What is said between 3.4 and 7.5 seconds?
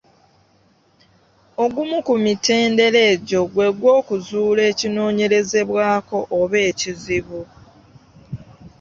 gw’egwokuzuula ekinoonyerezebwako oba ekizibu.